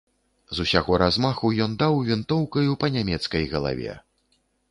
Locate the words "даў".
1.83-1.99